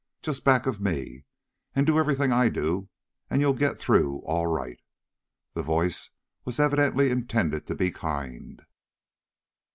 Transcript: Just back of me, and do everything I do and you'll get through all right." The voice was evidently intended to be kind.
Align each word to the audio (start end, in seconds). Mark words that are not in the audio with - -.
Just 0.23 0.43
back 0.43 0.65
of 0.65 0.81
me, 0.81 1.25
and 1.75 1.85
do 1.85 1.99
everything 1.99 2.31
I 2.31 2.49
do 2.49 2.89
and 3.29 3.39
you'll 3.39 3.53
get 3.53 3.77
through 3.77 4.17
all 4.25 4.47
right." 4.47 4.79
The 5.53 5.61
voice 5.61 6.09
was 6.43 6.59
evidently 6.59 7.11
intended 7.11 7.67
to 7.67 7.75
be 7.75 7.91
kind. 7.91 8.63